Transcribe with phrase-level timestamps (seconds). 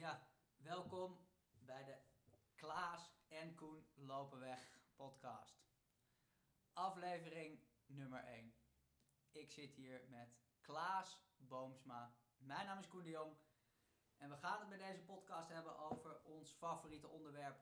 [0.00, 0.20] Ja,
[0.56, 1.18] welkom
[1.58, 1.96] bij de
[2.54, 5.62] Klaas en Koen Lopen Weg podcast.
[6.72, 8.54] Aflevering nummer 1.
[9.30, 12.14] Ik zit hier met Klaas Boomsma.
[12.38, 13.36] Mijn naam is Koen de Jong.
[14.16, 17.60] En we gaan het bij deze podcast hebben over ons favoriete onderwerp: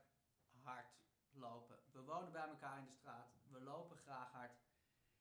[0.63, 1.79] hardlopen.
[1.93, 3.35] We wonen bij elkaar in de straat.
[3.49, 4.59] We lopen graag hard.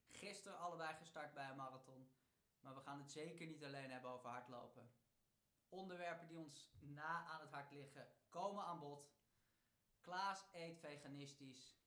[0.08, 2.12] Gisteren allebei gestart bij een marathon.
[2.60, 4.97] Maar we gaan het zeker niet alleen hebben over hardlopen.
[5.70, 9.10] Onderwerpen die ons na aan het hart liggen komen aan bod.
[10.02, 11.78] Klaas eet veganistisch.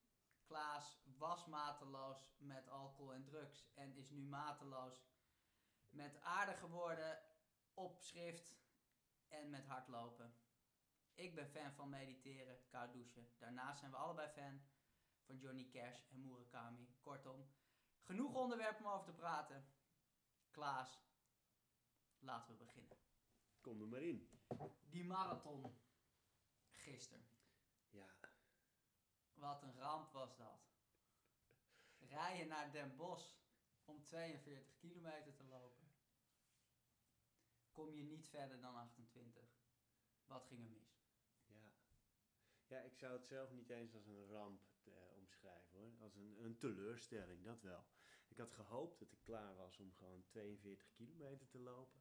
[0.44, 5.04] Klaas was mateloos met alcohol en drugs en is nu mateloos
[5.90, 7.22] met aardige woorden,
[7.74, 8.58] opschrift
[9.28, 10.34] en met hardlopen.
[11.14, 13.28] Ik ben fan van mediteren, koud douchen.
[13.38, 14.60] Daarnaast zijn we allebei fan
[15.20, 16.96] van Johnny Cash en Murakami.
[17.00, 17.50] Kortom,
[18.00, 19.66] genoeg onderwerpen om over te praten.
[20.50, 21.00] Klaas,
[22.18, 22.98] laten we beginnen.
[23.60, 24.28] Kom er maar in.
[24.90, 25.78] Die marathon
[26.70, 27.24] gisteren.
[27.90, 28.06] Ja,
[29.34, 30.68] Wat een ramp was dat.
[31.98, 33.34] Rijden naar Den Bosch
[33.84, 35.88] om 42 kilometer te lopen.
[37.72, 39.42] Kom je niet verder dan 28.
[40.26, 41.02] Wat ging er mis?
[41.46, 41.72] ja.
[42.66, 45.92] Ja, ik zou het zelf niet eens als een ramp eh, omschrijven hoor.
[46.00, 47.86] Als een, een teleurstelling, dat wel.
[48.28, 52.00] Ik had gehoopt dat ik klaar was om gewoon 42 kilometer te lopen.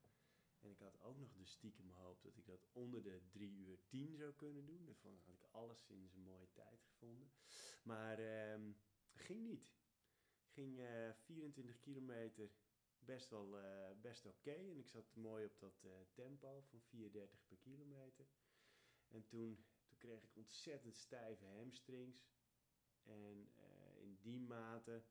[0.60, 3.80] En ik had ook nog de stiekem hoop dat ik dat onder de 3 uur
[3.88, 4.86] 10 zou kunnen doen.
[4.86, 7.32] Daarvan had ik alles sinds een mooie tijd gevonden.
[7.84, 8.72] Maar ehm
[9.14, 9.78] ging niet.
[10.48, 12.52] Ging eh 24 kilometer
[13.00, 14.52] best wel eh, best oké.
[14.52, 18.28] En ik zat mooi op dat eh, tempo van 4,30 per kilometer.
[19.08, 22.28] En toen, toen kreeg ik ontzettend stijve hamstrings.
[23.04, 23.52] En
[24.00, 25.04] in die mate,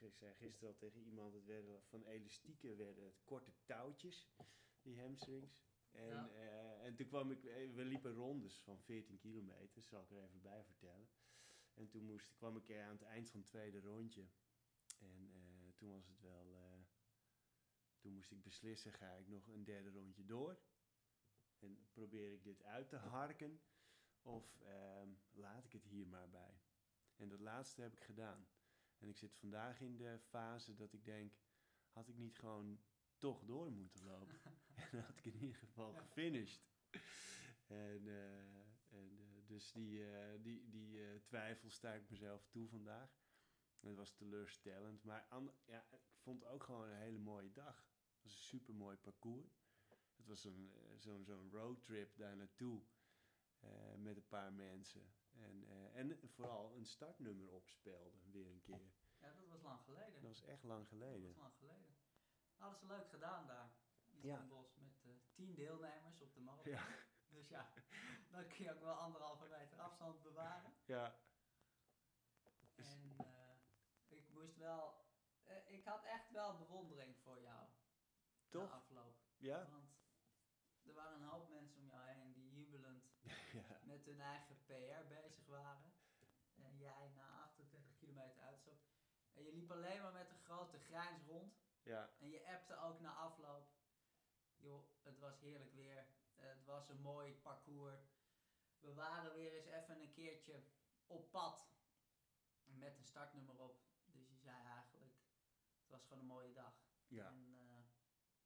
[0.00, 4.30] ik zei gisteren al tegen iemand, het werden van elastieken werden het korte touwtjes,
[4.82, 5.58] die hamstrings.
[5.90, 6.28] En, Ja.
[6.30, 10.22] eh, en toen kwam ik, eh, we liepen rondes van 14 kilometer, zal ik er
[10.22, 11.08] even bij vertellen.
[11.74, 14.28] En toen moest, kwam ik aan het eind van het tweede rondje.
[14.98, 16.56] En eh, toen was het wel,
[17.98, 20.58] toen moest ik beslissen, ga ik nog een derde rondje door?
[21.58, 23.60] En probeer ik dit uit te harken?
[24.22, 26.60] Of ehm, laat ik het hier maar bij?
[27.16, 28.46] En dat laatste heb ik gedaan.
[28.98, 31.32] En ik zit vandaag in de fase dat ik denk,
[31.90, 32.80] had ik niet gewoon
[33.16, 34.40] toch door moeten lopen?
[34.74, 36.68] en dan had ik in ieder geval gefinished.
[37.66, 38.38] En, eh,
[38.88, 43.18] en eh, dus die, eh, die, die twijfel sta ik mezelf toe vandaag.
[43.80, 45.28] Het was teleurstellend, maar
[45.66, 47.76] ja, ik vond het ook gewoon een hele mooie dag.
[48.12, 49.64] Het was een super mooi parcours.
[50.16, 52.82] Het was zo'n zo'n zo'n roadtrip daar naartoe
[53.96, 55.14] met een paar mensen.
[55.36, 58.92] En, eh, en vooral een startnummer opspelden weer een keer.
[59.18, 60.12] Ja, dat was lang geleden.
[60.12, 61.26] Dat was echt lang Dat geleden.
[61.26, 61.96] was lang geleden.
[62.56, 63.70] Hadden ze leuk gedaan daar.
[64.06, 64.46] In Ja.
[64.46, 66.72] Bosch met eh 10 deelnemers op de marathon.
[66.72, 66.86] Ja,
[67.28, 67.72] Dus ja,
[68.30, 70.72] dan kun je ook wel anderhalve meter afstand bewaren.
[70.84, 71.18] ja.
[72.74, 73.56] En eh,
[74.06, 75.04] ik moest wel...
[75.66, 77.66] ik had echt wel bewondering voor jou.
[78.48, 78.70] Toch?
[78.72, 79.16] afloop.
[79.36, 79.68] Ja?
[79.70, 79.90] Want
[80.82, 83.04] er waren een hoop mensen om jou heen die jubelend
[83.52, 83.95] Ja.
[84.06, 85.92] Met hun eigen PR bezig waren.
[86.56, 88.78] En jij na 28 kilometer uitstap.
[89.32, 91.54] En je liep alleen maar met een grote grijns rond.
[91.82, 92.10] Ja.
[92.18, 93.68] En je appte ook na afloop.
[94.56, 96.06] Joh, het was heerlijk weer.
[96.34, 98.14] Eh, Het was een mooi parcours.
[98.80, 100.62] We waren weer eens even een keertje
[101.06, 101.68] op pad.
[102.64, 103.80] Met een startnummer op.
[104.04, 105.14] Dus je zei eigenlijk,
[105.80, 106.74] het was gewoon een mooie dag.
[107.08, 107.26] Ja.
[107.26, 107.82] En eh,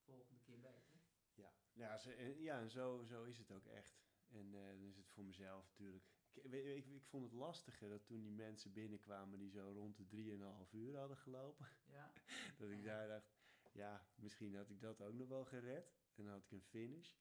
[0.04, 1.00] volgende keer beter.
[1.34, 3.99] Ja, ja, zo, en- ja en zo, zo is het ook echt.
[4.30, 6.04] En eh, dan is het voor mezelf natuurlijk.
[6.32, 10.06] Ik, ik, ik vond het lastiger dat toen die mensen binnenkwamen die zo rond de
[10.66, 11.66] 3,5 uur hadden gelopen.
[11.86, 12.12] Ja,
[12.58, 13.32] Dat ik daar dacht,
[13.72, 15.92] ja, misschien had ik dat ook nog wel gered.
[16.14, 17.14] En dan had ik een finish.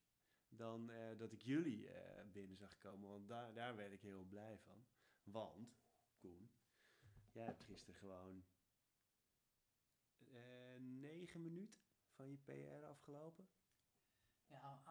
[0.48, 4.24] Dan eh, dat ik jullie eh, binnen zag komen, want daar, daar werd ik heel
[4.24, 4.86] blij van.
[5.22, 5.80] Want,
[6.16, 6.50] Koen,
[7.32, 8.44] jij hebt gisteren gewoon
[10.18, 11.80] eh, negen minuten
[12.10, 13.48] van je PR afgelopen.
[14.46, 14.82] ja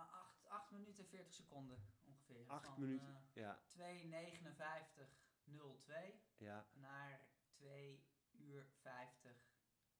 [0.50, 2.48] 8 minuten en 40 seconden ongeveer.
[2.48, 3.16] Acht Van, minuten.
[3.34, 9.38] eh, Ja, 2.59.02 ja, naar 2 uur 50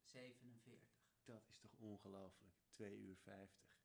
[0.02, 0.90] 47.
[1.24, 2.56] dat is toch ongelooflijk.
[2.70, 3.78] 2 uur 50.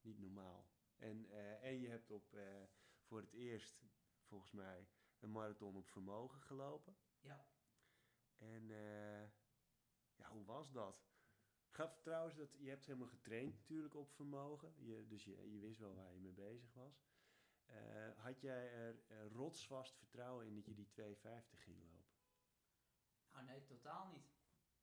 [0.00, 0.68] Niet normaal.
[0.96, 2.62] En, eh, en je hebt op, eh,
[3.02, 3.82] voor het eerst,
[4.22, 4.88] volgens mij,
[5.18, 6.96] een marathon op vermogen gelopen.
[7.20, 7.46] Ja,
[8.36, 9.22] En eh,
[10.14, 11.09] ja, hoe was dat?
[11.70, 14.74] Gaf trouwens dat je hebt helemaal getraind natuurlijk op vermogen.
[14.78, 17.02] Je, dus je, je wist wel waar je mee bezig was.
[17.64, 22.00] Eh, had jij er eh, rotsvast vertrouwen in dat je die 250 ging lopen?
[23.32, 24.38] nou nee, totaal niet.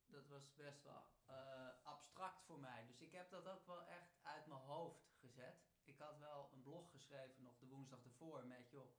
[0.06, 2.86] Dat was best wel eh, abstract voor mij.
[2.86, 5.66] Dus ik heb dat ook wel echt uit mijn hoofd gezet.
[5.84, 8.90] Ik had wel een blog geschreven nog de woensdag ervoor met, joh,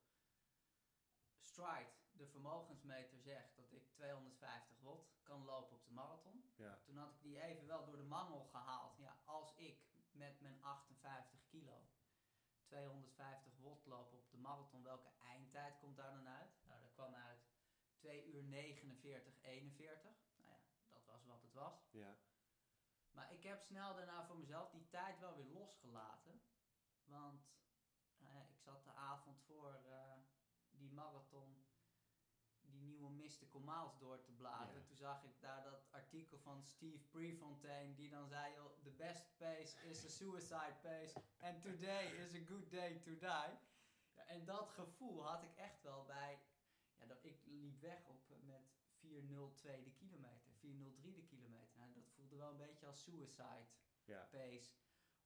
[1.42, 6.39] Stride, de vermogensmeter, zegt dat ik 250 watt kan lopen op de marathon.
[6.60, 6.80] Ja.
[6.86, 8.98] Toen had ik die even wel door de mangel gehaald.
[8.98, 9.78] Ja, als ik
[10.12, 11.88] met mijn 58 kilo
[12.64, 16.52] 250 watt loop op de marathon, welke eindtijd komt daar dan uit?
[16.66, 17.40] Nou, dat kwam uit
[17.96, 20.12] 2 uur 49, 41.
[20.36, 20.60] Nou ja,
[20.90, 21.88] dat was wat het was.
[21.92, 22.18] Ja.
[23.12, 26.42] Maar ik heb snel daarna voor mezelf die tijd wel weer losgelaten.
[27.06, 27.50] Want
[28.18, 30.18] eh, ik zat de avond voor eh,
[30.72, 31.66] die marathon,
[32.62, 34.82] die nieuwe Mystical Miles door te bladeren.
[34.82, 34.88] Ja.
[34.88, 35.79] Toen zag ik daar dat
[36.10, 41.14] artikel van Steve Prefontaine, die dan zei: joh, The best pace is a suicide pace,
[41.40, 43.52] and today is a good day to die.
[44.16, 46.40] Ja, en dat gevoel had ik echt wel bij.
[46.98, 48.62] Ja, dat, ik liep weg op, eh, met
[49.00, 51.78] 4.02 de kilometer, 4.03 de kilometer.
[51.78, 53.68] Nou, dat voelde wel een beetje als suicide
[54.04, 54.28] Ja.
[54.32, 54.72] pace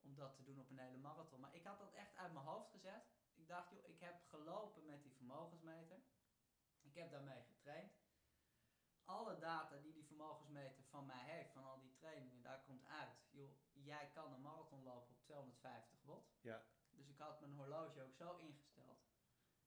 [0.01, 1.39] om dat te doen op een hele marathon.
[1.39, 3.03] Maar ik had dat echt uit mijn hoofd gezet.
[3.33, 6.01] Ik dacht, joh, ik heb gelopen met die vermogensmeter.
[6.81, 7.91] Ik heb daarmee getraind.
[9.13, 13.17] Alle data die die vermogensmeter van mij heeft, van al die trainingen, daar komt uit.
[13.29, 16.31] Joh, jij kan een marathon lopen op 250 watt.
[16.41, 16.63] Ja.
[16.89, 19.01] Dus ik had mijn horloge ook zo ingesteld.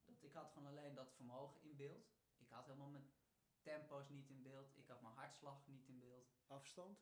[0.05, 2.07] Dat ik had gewoon alleen dat vermogen in beeld.
[2.37, 3.11] Ik had helemaal mijn
[3.63, 4.77] tempo's niet in beeld.
[4.77, 6.35] Ik had mijn hartslag niet in beeld.
[6.47, 6.99] Afstand?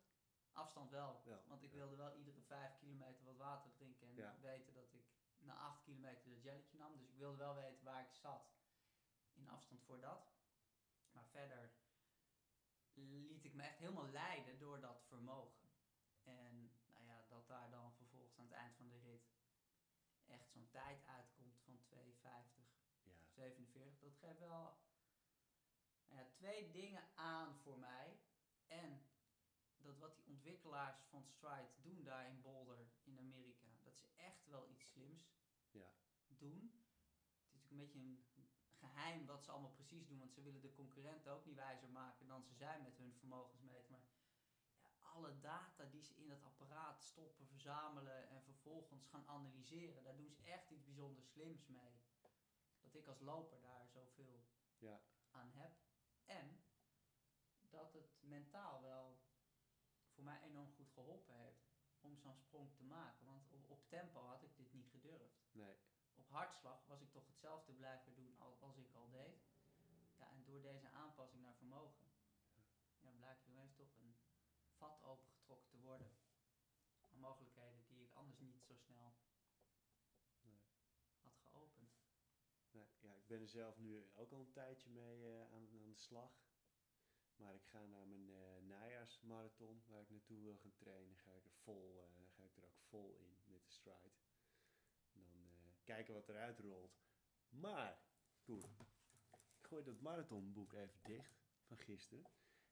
[0.52, 1.22] Afstand wel.
[1.46, 1.76] Want ik ja.
[1.76, 4.08] wilde wel iedere vijf kilometer wat water drinken.
[4.08, 4.36] En Ja.
[4.40, 5.04] weten dat ik
[5.38, 6.92] na acht kilometer dat jelletje nam.
[6.96, 8.52] Dus ik wilde wel weten waar ik zat.
[9.32, 10.32] In afstand voor dat.
[11.12, 11.72] Maar verder
[12.94, 15.68] liet ik me echt helemaal leiden door dat vermogen.
[16.22, 19.32] En nou ja, dat daar dan vervolgens aan het eind van de rit
[20.26, 21.94] echt zo'n tijd uitkomt van 2,50.
[23.02, 23.12] Ja.
[23.28, 24.00] 47.
[24.00, 24.78] Dat geeft wel
[26.08, 28.20] nou ja, twee dingen aan voor mij.
[28.66, 29.06] En
[29.76, 34.46] dat wat die ontwikkelaars van Stride doen daar in Boulder in Amerika, dat ze echt
[34.46, 35.36] wel iets slims
[35.70, 35.92] Ja.
[36.26, 36.82] doen.
[37.44, 38.24] Het is natuurlijk een beetje een
[38.94, 42.26] geheim wat ze allemaal precies doen, want ze willen de concurrenten ook niet wijzer maken
[42.26, 43.90] dan ze zijn met hun vermogensmeter.
[43.90, 44.00] Maar
[44.80, 50.16] ja, alle data die ze in dat apparaat stoppen, verzamelen en vervolgens gaan analyseren, daar
[50.16, 52.02] doen ze echt iets bijzonder slims mee.
[52.80, 54.44] Dat ik als loper daar zoveel
[54.78, 55.00] Ja.
[55.30, 55.72] aan heb.
[56.24, 56.64] En
[57.60, 59.18] dat het mentaal wel
[60.10, 63.26] voor mij enorm goed geholpen heeft om zo'n sprong te maken.
[63.26, 65.44] Want op, op tempo had ik dit niet gedurfd.
[65.52, 65.76] Nee.
[66.14, 69.42] Op hartslag was ik toch hetzelfde blijven doen als, ik al deed.
[70.16, 72.06] Ja, en door deze aanpassing naar vermogen,
[73.00, 74.16] ja, blijkt er ineens toch een
[74.76, 76.16] vat opengetrokken te worden.
[77.00, 79.14] Aan mogelijkheden die ik anders niet zo snel
[80.40, 80.60] Nee.
[81.22, 81.94] had geopend.
[82.70, 85.94] Ja, ik ben er zelf nu ook al een tijdje mee eh, aan, aan de
[85.94, 86.42] slag.
[87.36, 91.16] Maar ik ga naar mijn eh, najaarsmarathon, waar ik naartoe wil gaan trainen.
[91.16, 94.23] Ga ik er, vol, eh, ga ik er ook vol in met de stride.
[95.84, 96.98] Kijken wat eruit rolt.
[97.48, 97.98] Maar,
[98.42, 98.62] Koen,
[99.60, 102.24] ik gooi dat marathonboek even dicht van gisteren.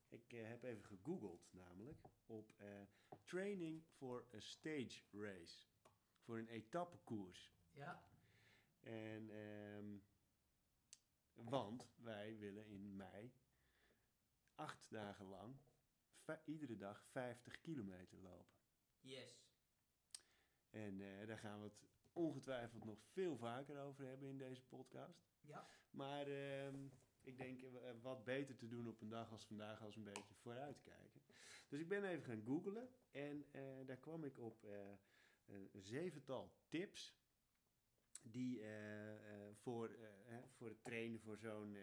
[0.08, 2.82] Ik eh, heb even gegoogeld namelijk op eh,
[3.24, 5.66] training for a stage race.
[6.18, 7.52] Voor een etappekoers.
[7.70, 8.04] Ja,
[8.80, 9.98] En, ehm,
[11.34, 13.32] want wij willen in mei
[14.54, 15.56] acht dagen lang
[16.44, 18.56] iedere dag 50 kilometer lopen.
[19.00, 19.50] yes.
[20.70, 25.24] En eh, daar gaan we het ongetwijfeld nog veel vaker over hebben in deze podcast.
[25.40, 26.86] Ja, Maar ehm,
[27.22, 30.34] ik denk eh, wat beter te doen op een dag als vandaag als een beetje
[30.34, 31.20] vooruitkijken.
[31.68, 34.70] Dus ik ben even gaan googlen en eh, daar kwam ik op eh,
[35.46, 37.16] een zevental tips
[38.22, 41.82] die eh, eh, voor, eh, voor het trainen voor zo'n eh,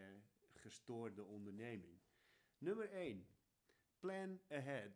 [0.54, 2.00] gestoorde onderneming.
[2.58, 3.28] Nummer 1.
[4.00, 4.92] Plan ahead.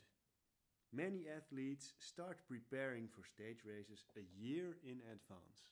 [0.94, 5.64] Many athletes start preparing for stage races a year in advance.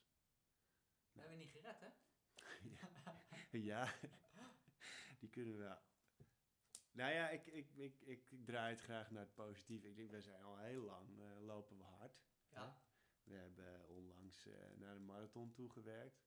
[1.11, 1.89] we hebben niet gered hè?
[3.69, 3.93] Ja,
[5.19, 5.79] die kunnen we wel.
[6.91, 9.87] Nou ja, ik, ik, ik, ik, draai het graag naar het positieve.
[9.87, 12.21] Ik denk, we zijn al heel lang, eh, lopen we hard.
[12.49, 12.81] Ja.
[13.23, 16.23] We hebben onlangs eh, naar een marathon toegewerkt.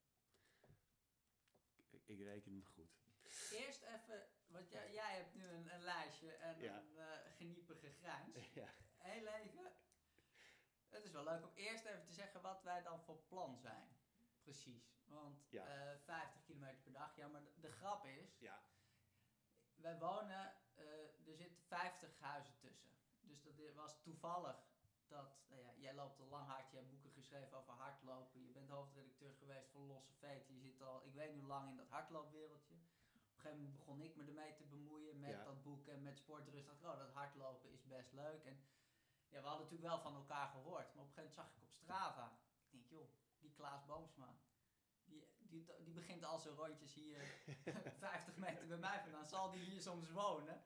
[1.91, 3.03] Ik, ik reken hem goed.
[3.51, 6.79] Eerst even, want jij, jij hebt nu een, een lijstje en Ja.
[6.79, 8.53] een uh, geniepige grijns.
[8.53, 8.75] Ja,
[9.15, 9.73] Heel even.
[10.89, 13.89] Het is wel leuk om eerst even te zeggen wat wij dan voor plan zijn.
[14.43, 15.03] Precies.
[15.05, 15.67] Want Ja.
[15.67, 18.63] eh, 50 kilometer per dag, ja, maar de, de grap is, ja,
[19.75, 22.91] wij wonen, eh, er zitten 50 huizen tussen.
[23.21, 24.57] Dus dat was toevallig
[25.07, 28.51] dat, nou ja, jij loopt al lang hard, je hebt boeken geschreven over hardlopen, je
[28.51, 31.77] bent hoofdredacteur geweest van Losse Veten, je zit al, ik weet niet hoe lang in
[31.77, 32.75] dat hardloopwereldje.
[32.75, 35.45] Op een gegeven moment begon ik me ermee te bemoeien met Ja.
[35.45, 36.67] dat boek en met sportrust.
[36.67, 38.45] dacht ik, oh, dat hardlopen is best leuk.
[38.45, 38.59] En
[39.35, 41.63] ja, we hadden natuurlijk wel van elkaar gehoord, maar op een gegeven moment zag ik
[41.63, 43.09] op Strava, ik denk, joh,
[43.41, 44.35] die Klaas Boomsma,
[45.05, 47.25] die, die, die begint al zijn rondjes hier
[47.99, 50.65] 50 meter bij mij vandaan, zal die hier soms wonen?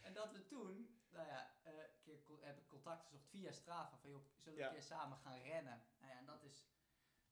[0.00, 3.96] En dat we toen, nou ja, eh, een keer heb ik contact gezocht via Strava
[3.96, 4.66] van joh, zullen we Ja.
[4.68, 5.82] een keer samen gaan rennen?
[5.98, 6.66] Nou ja, en dat is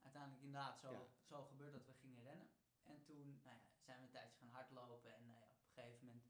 [0.02, 1.06] uiteindelijk inderdaad zo, Ja.
[1.22, 2.48] zo gebeurd dat we gingen rennen.
[2.84, 5.82] En toen nou ja, zijn we een tijdje gaan hardlopen en nou ja, op een
[5.82, 6.27] gegeven moment,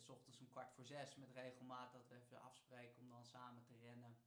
[0.00, 3.64] s ochtends om kwart voor zes met regelmaat dat we even afspreken om dan samen
[3.64, 4.18] te rennen.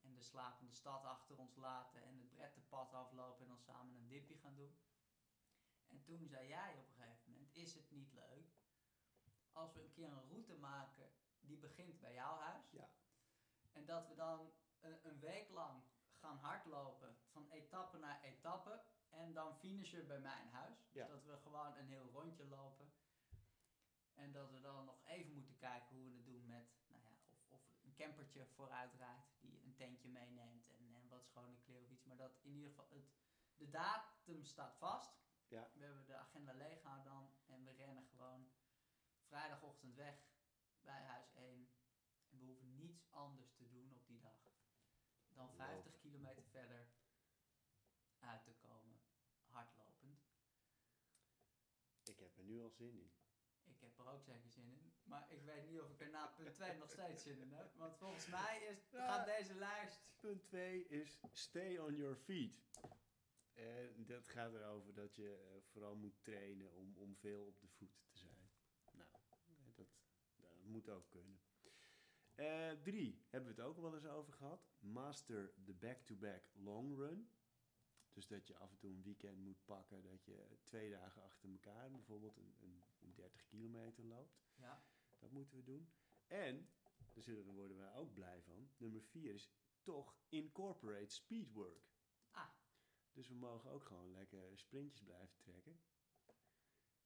[0.00, 4.08] En de slapende stad achter ons laten en het brettenpad aflopen en dan samen een
[4.08, 4.76] dipje gaan doen.
[5.88, 8.52] En toen zei jij op een gegeven moment, is het niet leuk
[9.52, 12.70] als we een keer een route maken die begint bij jouw huis?
[12.70, 12.88] Ja.
[13.72, 19.32] En dat we dan een, een week lang gaan hardlopen van etappe naar etappe en
[19.32, 20.90] dan finishen bij mijn huis.
[20.92, 21.06] Ja.
[21.06, 22.92] Dus dat we gewoon een heel rondje lopen.
[24.22, 27.16] En dat we dan nog even moeten kijken hoe we het doen met, nou ja,
[27.28, 31.84] of, of een campertje vooruit rijdt die een tentje meeneemt en, en wat schone kleren
[31.84, 32.04] of iets.
[32.04, 33.12] Maar dat in ieder geval, het,
[33.56, 35.20] de datum staat vast.
[35.48, 35.70] Ja.
[35.74, 38.50] We hebben de agenda leeggehouden dan en we rennen gewoon
[39.26, 40.14] vrijdagochtend weg
[40.80, 41.68] bij huis 1.
[42.28, 44.50] En we hoeven niets anders te doen op die dag
[45.28, 46.88] dan 50 kilometer verder
[48.18, 49.00] uit te komen,
[49.44, 50.20] hardlopend.
[52.02, 53.21] Ik heb er nu al zin in.
[53.96, 54.92] Heb er ook zeker zin in.
[55.02, 57.74] Maar ik weet niet of ik er na punt 2 nog steeds zin in heb.
[57.76, 60.00] Want volgens mij is, gaat deze lijst.
[60.20, 62.62] Punt 2 is stay on your feet.
[63.52, 67.68] En dat gaat erover dat je eh, vooral moet trainen om, om veel op de
[67.68, 68.50] voet te zijn.
[68.92, 69.08] Nou,
[69.46, 69.88] eh, dat,
[70.36, 71.40] dat moet ook kunnen.
[72.34, 74.70] Eh, drie, hebben we het ook wel eens over gehad.
[74.78, 77.30] Master the back-to-back long run.
[78.12, 81.50] Dus dat je af en toe een weekend moet pakken dat je twee dagen achter
[81.50, 84.42] elkaar bijvoorbeeld een, een 30 kilometer loopt.
[84.54, 84.84] Ja.
[85.18, 85.92] Dat moeten we doen.
[86.26, 86.68] En,
[87.12, 89.50] daar zullen we, worden wij ook blij van, nummer vier is
[89.82, 91.90] toch incorporate speedwork.
[92.30, 92.48] Ah.
[93.12, 95.80] Dus we mogen ook gewoon lekker sprintjes blijven trekken.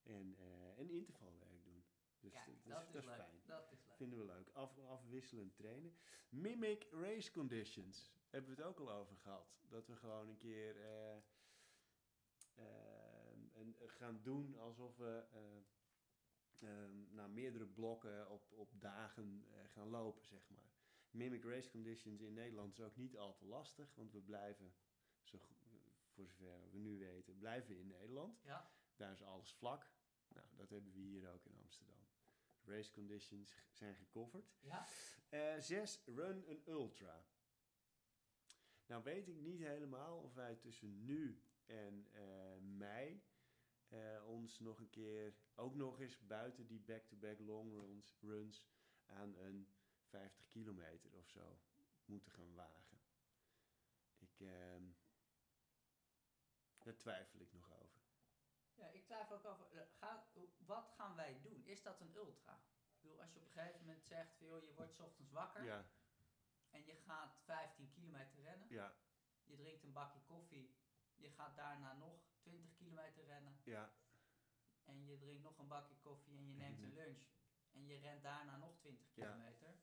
[0.03, 1.85] En, eh en intervalwerk doen.
[2.21, 3.17] Dus Kijk, dat, dat, is, dat is leuk.
[3.17, 3.41] fijn.
[3.47, 3.97] Dat is leuk.
[3.97, 4.49] Vinden we leuk.
[4.53, 5.97] Af, afwisselend trainen.
[6.29, 8.13] Mimic race conditions.
[8.31, 9.57] Hebben we het ook al over gehad.
[9.69, 11.17] Dat we gewoon een keer eh,
[13.53, 15.25] een, gaan doen alsof we
[16.63, 20.75] eh, ehm, nou, meerdere blokken op, op dagen eh, gaan lopen, zeg maar.
[21.11, 24.75] Mimic race conditions in Nederland is ook niet al te lastig, want we blijven,
[25.23, 25.39] zo,
[26.09, 28.41] voor zover we nu weten, blijven in Nederland.
[28.45, 28.71] Ja.
[28.97, 29.91] Daar is alles vlak.
[30.29, 32.07] Nou, dat hebben we hier ook in Amsterdam.
[32.65, 34.57] Race conditions zijn gecoverd.
[34.61, 34.87] Ja.
[35.29, 37.25] Eh, zes, run een ultra.
[38.87, 43.23] Nou weet ik niet helemaal of wij tussen nu en eh, mei
[43.89, 48.67] eh, ons nog een keer, ook nog eens buiten die back-to-back long runs, runs
[49.07, 49.69] aan een
[50.03, 51.61] 50 kilometer of zo
[52.05, 53.01] moeten gaan wagen.
[54.19, 54.85] Ik, ehm,
[56.83, 58.01] daar twijfel ik nog over.
[58.75, 59.67] Ja, ik twijfel ook over.
[59.73, 60.27] eh, Ga,
[60.59, 61.65] wat gaan wij doen?
[61.67, 62.61] Is dat een ultra?
[62.89, 65.65] Ik bedoel, als je op een gegeven moment zegt, joh, je wordt 's ochtends wakker
[65.65, 65.87] Ja,
[66.71, 68.69] en je gaat 15 kilometer rennen.
[68.69, 68.97] ja,
[69.45, 70.75] Je drinkt een bakje koffie.
[71.15, 73.57] Je gaat daarna nog 20 kilometer rennen.
[73.65, 73.93] ja,
[74.85, 77.23] En je drinkt nog een bakje koffie en je neemt een lunch.
[77.73, 79.25] En je rent daarna nog 20 Ja.
[79.33, 79.75] kilometer.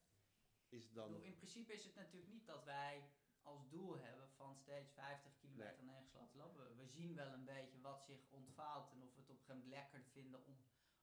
[0.70, 1.08] is Ik dan...
[1.12, 3.10] bedoel, in principe is het natuurlijk niet dat wij
[3.42, 5.92] als doel hebben van steeds 50 kilometer Nee.
[5.96, 6.76] neergesloten lopen.
[6.78, 9.56] We- zien wel een beetje wat zich ontvouwt en of we het op een gegeven
[9.56, 10.58] moment lekkerder vinden om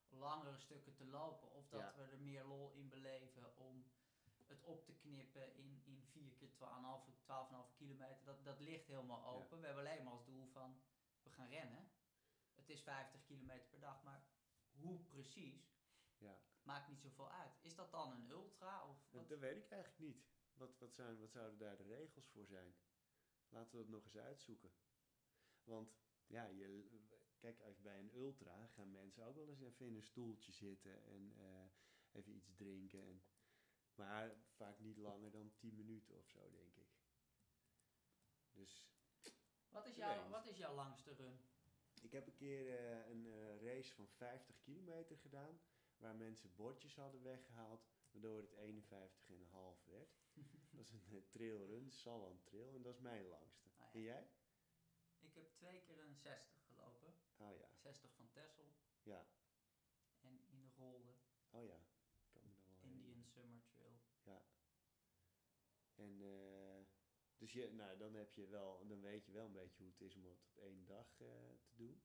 [0.08, 1.52] langere stukken te lopen.
[1.52, 1.94] Of dat Ja.
[1.96, 3.84] we er meer lol in beleven om
[4.46, 8.24] het op te knippen in, in 4 keer 12,5 12,5 kilometer.
[8.24, 9.60] Dat, dat ligt helemaal open.
[9.60, 10.80] We hebben alleen maar als doel van
[11.22, 11.90] we gaan rennen.
[12.54, 14.24] Het is 50 kilometer per dag, maar
[14.70, 15.78] hoe precies
[16.18, 16.38] Ja.
[16.62, 17.52] maakt niet zoveel uit.
[17.62, 18.88] Is dat dan een ultra?
[18.88, 19.28] Of Dat, wat?
[19.28, 20.24] dat weet ik eigenlijk niet.
[20.52, 22.74] Wat, wat, zijn, wat zouden daar de regels voor zijn?
[23.48, 24.72] Laten we dat nog eens uitzoeken.
[25.64, 26.88] Want ja, je,
[27.38, 31.04] kijk, als bij een ultra gaan mensen ook wel eens even in een stoeltje zitten
[31.04, 31.64] en eh,
[32.12, 33.06] even iets drinken.
[33.06, 33.22] En,
[33.94, 36.88] maar vaak niet langer dan 10 minuten of zo, denk ik.
[38.52, 38.88] Dus
[39.70, 41.40] Wat is, jouw, wat is jouw langste run?
[42.02, 45.60] ik heb een keer eh, een eh, race van 50 kilometer gedaan,
[45.96, 50.18] waar mensen bordjes hadden weggehaald, waardoor het 51,5 werd.
[50.76, 53.68] Dat is een eh, trailrun, Salland Trail, en dat is mijn langste.
[53.68, 53.90] Ah, ja.
[53.92, 54.28] En jij?
[55.18, 57.14] Ik heb twee keer een 60 gelopen.
[57.36, 58.70] Oh ja, 60 van Texel
[59.02, 59.26] ja,
[60.20, 61.14] en in Rolde,
[61.50, 61.80] oh ja.
[62.22, 63.24] Ik kan me daar wel Indian herinneren.
[63.24, 64.42] Summer Trail.
[65.94, 66.84] En eh,
[67.40, 70.00] dus je, nou, dan heb je wel, dan weet je wel een beetje hoe het
[70.00, 71.26] is om het op één dag eh,
[71.64, 72.02] te doen.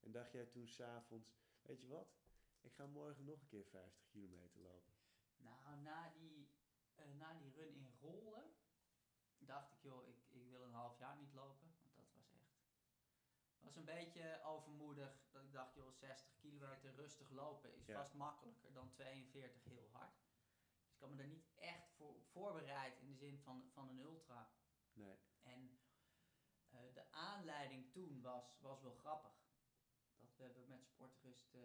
[0.00, 2.08] En dacht jij toen s'avonds, weet je wat?
[2.60, 4.92] Ik ga morgen nog een keer 50 kilometer lopen.
[5.36, 6.48] Nou, na die,
[6.94, 8.50] eh, na die run in Rolde
[9.38, 11.68] dacht ik, joh, ik, ik wil een half jaar niet lopen.
[11.94, 17.86] Want dat was een beetje overmoedig dat ik dacht, joh, 60 kilometer rustig lopen is
[17.86, 17.94] Ja.
[17.94, 20.14] vast makkelijker dan 42 heel hard.
[20.84, 23.98] Dus ik had me daar niet echt voor voorbereid in de zin van, van een
[23.98, 24.50] ultra.
[25.00, 25.18] Nee.
[25.42, 25.78] En
[26.68, 29.32] eh, de aanleiding toen was, was wel grappig.
[30.18, 31.60] Dat we hebben met Sportrust eh,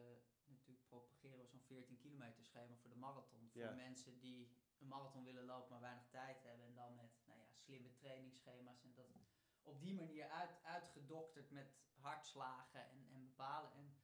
[0.45, 3.49] natuurlijk propageren we zo'n 14 kilometer schema voor de marathon.
[3.49, 3.71] Voor Ja.
[3.73, 6.65] mensen die een marathon willen lopen maar weinig tijd hebben.
[6.65, 9.05] En dan met nou ja, slimme trainingsschema's en dat
[9.61, 13.71] op die manier uit, uitgedokterd met hartslagen en, en bepalen.
[13.73, 13.95] En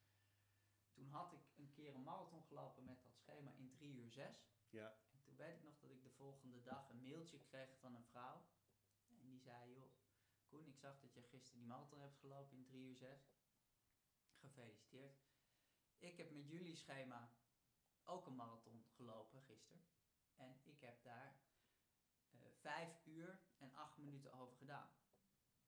[0.92, 4.50] toen had ik een keer een marathon gelopen met dat schema in 3 uur 6.
[4.70, 4.96] Ja.
[5.12, 8.04] En toen weet ik nog dat ik de volgende dag een mailtje kreeg van een
[8.04, 8.44] vrouw.
[9.08, 9.90] En die zei, joh,
[10.52, 13.34] Koen, ik zag dat je gisteren die marathon hebt gelopen in 3 uur 6.
[14.38, 15.20] Gefeliciteerd.
[15.98, 17.32] Ik heb met jullie schema
[18.04, 19.84] ook een marathon gelopen gisteren.
[20.36, 21.36] En ik heb daar
[22.30, 24.90] eh 5 uur en 8 minuten over gedaan.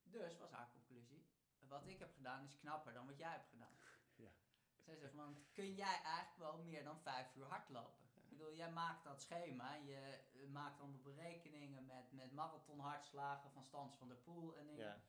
[0.03, 1.27] Dus was haar conclusie.
[1.59, 3.77] Wat ik heb gedaan is knapper dan wat jij hebt gedaan.
[4.15, 4.31] Ja.
[4.79, 8.04] Zij zegt, man, kun jij eigenlijk wel meer dan 5 uur hardlopen?
[8.37, 9.95] Bedoel, jij maakt dat schema, je
[10.33, 14.85] eh, maakt allemaal berekeningen met, met marathonhartslagen van Stans van der Poel en dingen.
[14.85, 15.01] Ja.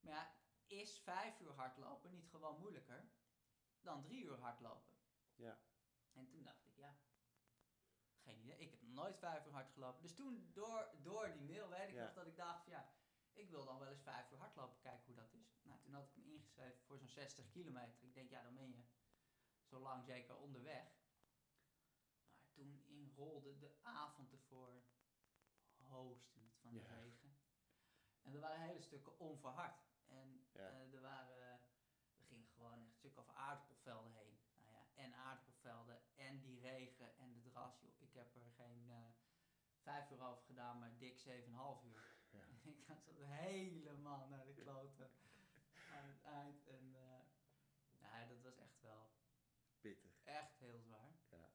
[0.00, 0.34] Maar ja,
[0.66, 3.08] is 5 uur hardlopen niet gewoon moeilijker
[3.80, 4.94] dan 3 uur hardlopen?
[5.34, 5.58] Ja.
[6.12, 6.96] En toen dacht ik, ja,
[8.22, 8.58] geen idee.
[8.58, 10.02] Ik heb nog nooit 5 uur hard gelopen.
[10.02, 12.04] Dus toen, door, door die mail, weet ik Ja.
[12.04, 12.88] nog dat ik dacht van ja,
[13.32, 15.60] ik wil dan wel eens 5 uur hardlopen, kijken hoe dat is.
[15.62, 18.02] Nou, toen had ik me ingeschreven voor zo'n 60 kilometer.
[18.02, 18.84] Ik denk, ja, dan ben je
[19.64, 21.04] zo lang zeker onderweg.
[23.16, 24.82] De avond ervoor,
[25.76, 27.36] hoostte het van de regen.
[28.22, 29.86] En er waren hele stukken onverhard.
[30.06, 31.60] En eh, er waren,
[32.16, 34.38] we gingen gewoon echt stukken over aardappelvelden heen.
[34.54, 37.80] Nou ja, en aardappelvelden en die regen en de dras.
[37.80, 38.00] Joh.
[38.00, 39.08] Ik heb er geen eh,
[39.78, 42.16] vijf uur over gedaan, maar dik 7,5 uur.
[42.30, 42.44] Ja.
[42.72, 45.10] ik zat helemaal naar de kloten
[45.92, 46.66] aan het eind.
[46.66, 47.20] En eh,
[48.00, 49.10] nee, dat was echt wel
[49.80, 50.24] Pittig.
[50.24, 51.12] echt heel zwaar.
[51.28, 51.50] Ja.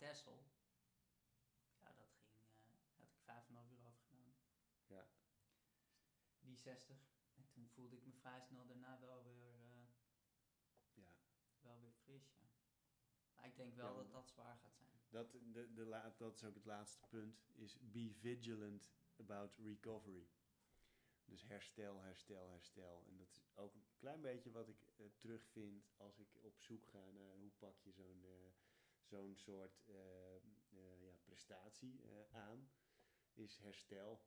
[0.00, 0.42] Tessel,
[1.82, 4.34] ja, dat ging, eh had ik 5,5 uur over gedaan.
[4.86, 5.06] Ja.
[6.40, 6.96] Die 60.
[7.34, 9.84] En toen voelde ik me vrij snel daarna wel weer, eh,
[10.94, 11.12] Ja.
[11.60, 12.48] wel weer fris, ja.
[13.34, 14.90] Maar ik denk wel Ja, dat dat zwaar gaat zijn.
[15.08, 18.82] Dat, de, de dat is ook het laatste punt, is be vigilant
[19.16, 20.28] about recovery.
[21.24, 23.04] Dus herstel, herstel, herstel.
[23.06, 26.86] En dat is ook een klein beetje wat ik eh, terugvind als ik op zoek
[26.86, 28.24] ga naar hoe pak je zo'n
[29.10, 32.70] zo'n soort eh, eh, ja, prestatie eh, aan.
[33.32, 34.24] Is herstel.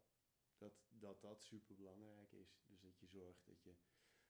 [0.58, 2.64] Dat dat, dat super belangrijk is.
[2.66, 3.76] Dus dat je zorgt dat je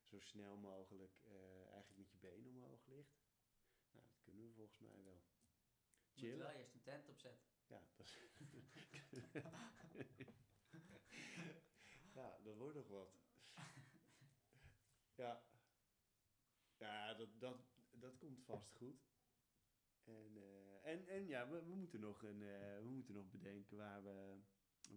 [0.01, 1.21] zo snel mogelijk
[1.71, 3.21] eigenlijk met je benen omhoog ligt.
[3.91, 5.23] Nou, dat kunnen we volgens mij wel.
[6.13, 7.47] Je moet wel eerst een tent opzetten.
[7.67, 8.17] Ja, dat is...
[12.19, 13.15] ja, dat wordt nog wat.
[15.15, 15.43] ja.
[16.77, 17.57] Ja, dat, dat,
[17.91, 19.12] dat komt vast goed.
[20.05, 23.77] En, eh, en, en ja, we, we, moeten nog een, eh, we moeten nog bedenken
[23.77, 24.37] waar we,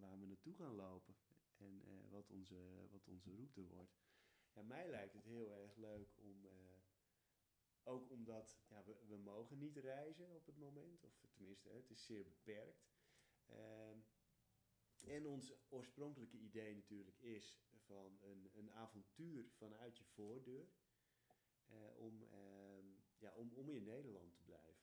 [0.01, 1.16] waar we naartoe gaan lopen.
[1.57, 3.99] En eh, wat, onze, wat onze route wordt.
[4.53, 6.49] Ja, mij lijkt het heel erg leuk om...
[7.83, 11.05] ook omdat ja, we, we mogen niet reizen op het moment.
[11.05, 12.88] Of tenminste, het is zeer beperkt.
[13.47, 13.99] Ehm,
[15.05, 20.69] en ons oorspronkelijke idee natuurlijk is van een, een avontuur vanuit je voordeur.
[21.97, 22.87] om, ehm,
[23.19, 24.76] ja, om, om in Nederland te blijven.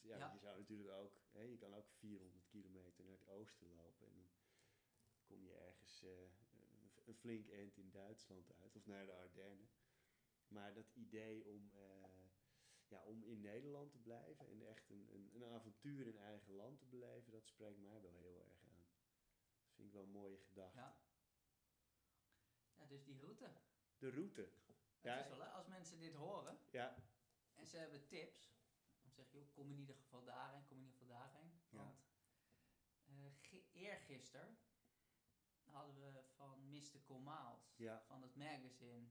[0.00, 0.32] Want ja, Ja.
[0.32, 4.06] je zou natuurlijk ook, hè, je kan ook 400 kilometer naar het oosten lopen.
[4.06, 4.30] En dan
[5.24, 6.10] kom je ergens eh,
[7.04, 8.76] een, flink eind in Duitsland uit.
[8.76, 9.70] Of naar de Ardennen.
[10.48, 12.26] Maar dat idee om, eh,
[12.86, 16.78] ja, om in Nederland te blijven en echt een, een, een avontuur in eigen land
[16.78, 18.86] te beleven, dat spreekt mij wel heel erg aan.
[19.64, 20.78] Dat vind ik wel een mooie gedachte.
[20.78, 20.96] Ja.
[22.76, 23.50] Ja, dus die route.
[23.98, 24.40] De route.
[24.40, 25.18] Het Ja.
[25.20, 26.96] is wel, hè, als mensen dit horen Ja,
[27.54, 28.57] en ze hebben tips,
[29.18, 31.60] zeg je, joh, kom in ieder geval daarheen, kom in ieder geval daarheen.
[31.68, 31.94] Ja.
[33.04, 34.58] Want gi- eergisteren
[35.64, 38.02] hadden we van Miles, Ja.
[38.06, 39.08] van het magazine.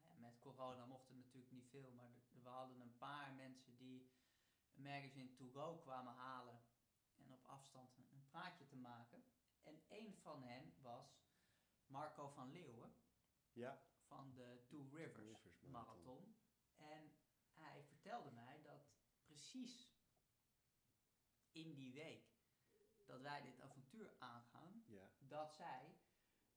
[0.00, 2.10] Nou ja, met corona mochten natuurlijk niet veel, maar
[2.42, 4.10] we hadden een paar mensen die
[4.74, 6.60] een magazine to go kwamen halen
[7.16, 9.24] en op afstand een, een praatje te maken.
[9.62, 11.24] En een van hen was
[11.86, 12.94] Marco van Leeuwen
[13.52, 13.82] ja.
[14.06, 15.70] van de Two Rivers, Rivers Marathon.
[15.70, 16.36] Marathon.
[16.76, 17.12] En
[17.54, 18.45] hij vertelde mij
[19.56, 19.90] precies
[21.52, 22.34] in die week
[23.04, 25.96] dat wij dit avontuur aangaan, Ja, dat zij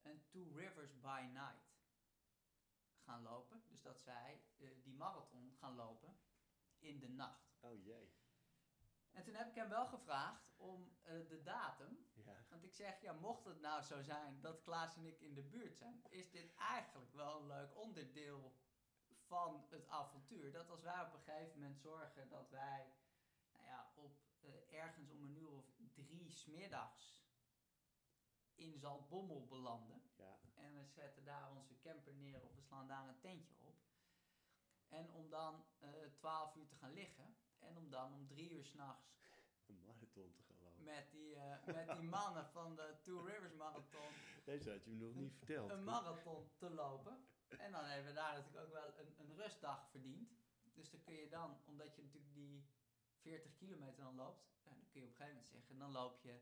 [0.02, 1.78] een Two Rivers by Night
[3.04, 3.64] gaan lopen.
[3.68, 6.18] Dus dat zij eh, die marathon gaan lopen
[6.80, 7.58] in de nacht.
[7.60, 8.18] oh jee.
[9.12, 13.02] En toen heb ik hem wel gevraagd om eh, de datum Ja, want ik zeg,
[13.02, 16.32] ja, mocht het nou zo zijn dat Klaas en ik in de buurt zijn, is
[16.32, 18.56] dit eigenlijk wel een leuk onderdeel
[19.30, 20.52] van het avontuur.
[20.52, 22.86] Dat als wij op een gegeven moment zorgen dat wij
[23.54, 27.24] nou ja, op eh, ergens om een uur of drie smiddags
[28.56, 30.02] in Zaltbommel belanden.
[30.16, 33.78] Ja, En we zetten daar onze camper neer of we slaan daar een tentje op.
[34.88, 37.36] En om dan eh 12 uur te gaan liggen.
[37.60, 39.08] En om dan om drie uur s'nachts
[39.68, 40.84] een marathon te gaan lopen.
[40.84, 44.12] met die, eh, met die mannen van de Two Rivers Marathon
[44.46, 45.70] Deze had je me nog niet verteld.
[45.70, 47.28] een marathon te lopen.
[47.58, 50.30] En dan hebben we daar natuurlijk ook wel een, een rustdag verdiend.
[50.74, 52.70] Dus dan kun je dan, omdat je natuurlijk die
[53.22, 56.40] 40 kilometer dan loopt, dan kun je op een gegeven moment zeggen, dan loop je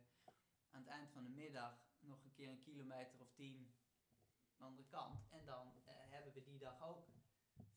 [0.69, 4.63] aan het eind van de middag nog een keer een kilometer of 10 aan de
[4.63, 5.27] andere kant.
[5.29, 7.07] En dan eh, hebben we die dag ook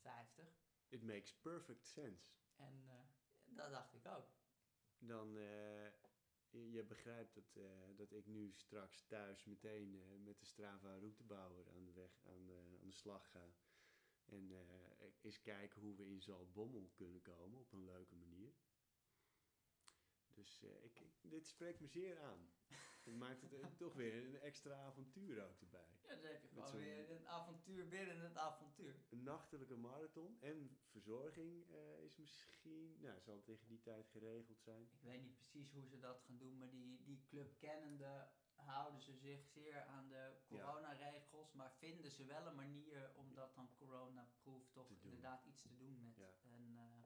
[0.01, 0.45] 50.
[0.87, 2.31] It makes perfect sense.
[2.55, 2.93] En eh,
[3.43, 4.29] dat dacht ik ook.
[4.97, 5.87] Dan, eh,
[6.51, 11.69] je, begrijpt dat, eh, dat ik nu straks thuis meteen eh, met de Strava routebouwer
[11.75, 13.53] aan de, weg, aan de, aan de slag ga.
[14.25, 18.53] En eh, eens kijken hoe we in Zaltbommel kunnen komen op een leuke manier.
[20.33, 22.49] Dus ik- dit spreekt me zeer aan.
[23.03, 25.87] Het maakt het eh, toch weer een extra avontuur ook erbij.
[26.01, 28.95] Ja, dan heb je gewoon weer een avontuur binnen het avontuur.
[29.09, 34.81] Een nachtelijke marathon en verzorging eh, is misschien, nou zal tegen die tijd geregeld zijn.
[34.91, 39.01] Ik weet niet precies hoe ze dat gaan doen, maar die, die club kennende houden
[39.01, 43.69] ze zich zeer aan de coronaregels, maar vinden ze wel een manier om dat dan
[43.77, 46.33] coronaproof toch inderdaad iets te doen met Ja.
[46.55, 47.03] een, eh,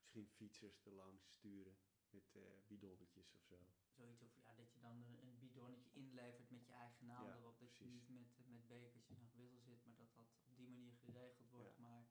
[0.00, 1.76] Misschien fietsers er langs sturen
[2.12, 3.58] met eh, bidonnetjes of zo.
[3.88, 7.58] zoiets of ja, dat je dan een, bidonnetje inlevert met je eigen naam Ja, erop,
[7.58, 10.96] dat je niet met, met bekertjes en gewissel zit, maar dat dat op die manier
[10.96, 11.76] geregeld wordt.
[11.76, 11.82] Ja.
[11.82, 12.06] Maar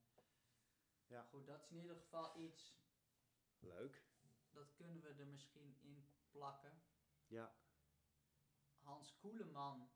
[1.07, 1.23] Ja.
[1.23, 2.79] goed, dat is in ieder geval iets,
[3.59, 4.05] Leuk.
[4.51, 6.81] dat kunnen we er misschien in plakken.
[7.27, 7.55] Ja,
[8.77, 9.89] Hans Koeleman,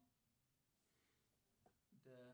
[2.03, 2.33] de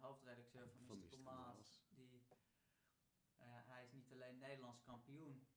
[0.00, 1.18] hoofdredacteur van, Van Mr.
[1.18, 1.84] Maas.
[1.88, 2.26] die,
[3.36, 5.47] ja, hij is niet alleen Nederlands kampioen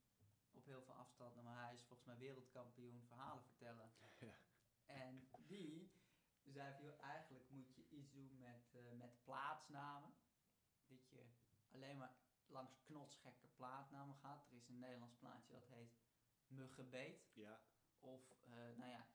[0.53, 3.91] op heel veel afstanden, maar hij is volgens mij wereldkampioen verhalen vertellen.
[4.19, 4.35] Ja.
[4.85, 5.91] En die
[6.43, 10.13] zei van, eigenlijk moet je iets doen met, eh, met plaatsnamen.
[10.87, 11.25] Dat je
[11.71, 12.15] alleen maar
[12.47, 14.47] langs knotsgekke plaatsnamen gaat.
[14.49, 15.99] Er is een Nederlands plaatsje dat heet
[16.47, 17.31] Muggenbeet.
[17.33, 17.61] ja,
[17.99, 19.07] Of, eh, nou ja,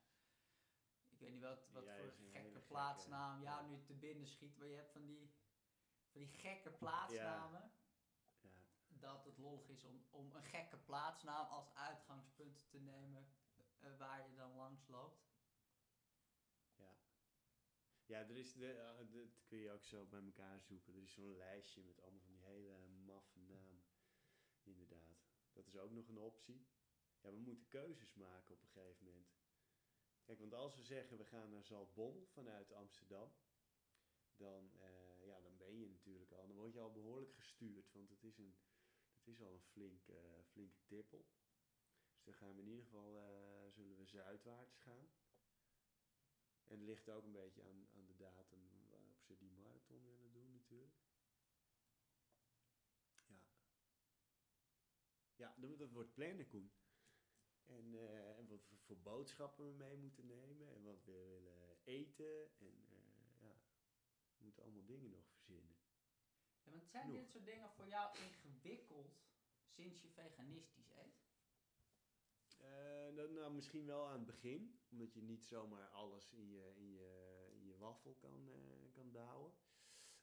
[1.09, 3.63] ik weet niet wat, wat Ja, voor gekke plaatsnaam ja.
[3.63, 4.57] nu te binnen schiet.
[4.59, 5.35] Maar je hebt van die,
[6.11, 7.61] van die gekke plaatsnamen.
[7.61, 7.71] ja.
[9.01, 13.27] Dat het lollig is om, om een gekke plaatsnaam als uitgangspunt te nemen
[13.79, 15.27] eh, waar je dan langs loopt.
[18.07, 20.95] Ja, er is de, eh, dat kun je ook zo bij elkaar zoeken.
[20.95, 23.85] Er is zo'n lijstje met allemaal van die hele maffe namen.
[24.63, 25.27] Inderdaad.
[25.53, 26.67] Dat is ook nog een optie.
[27.21, 29.35] Ja, we moeten keuzes maken op een gegeven moment.
[30.25, 33.33] Kijk, want als we zeggen we gaan naar Zaltbommel vanuit Amsterdam,
[34.37, 36.47] dan, eh, ja, dan ben je natuurlijk al.
[36.47, 38.55] Dan word je al behoorlijk gestuurd, want het is, een,
[39.27, 41.27] het is al een flink, eh, flinke tippel.
[42.15, 45.09] Dus dan gaan we in ieder geval, eh, zullen we zuidwaarts gaan.
[46.65, 50.33] En het ligt ook een beetje aan, aan de datum waarop ze die marathon willen
[50.33, 50.97] doen natuurlijk.
[53.27, 53.41] Ja.
[55.37, 56.73] Ja, dat, wordt plannen, Koen.
[57.65, 60.75] En, eh, wat voor boodschappen we mee moeten nemen.
[60.75, 62.59] En wat we willen eten.
[62.59, 62.75] En
[63.39, 63.61] ja,
[64.37, 65.76] we moeten allemaal dingen nog verzinnen.
[66.67, 67.21] Ja, want zijn Genoeg.
[67.21, 69.15] dit soort dingen voor jou ingewikkeld
[69.67, 71.25] sinds je veganistisch eet?
[72.59, 76.73] Eh, nou, nou, misschien wel aan het begin, omdat je niet zomaar alles in je,
[76.77, 79.53] in je, in je wafel kan, eh, kan douwen.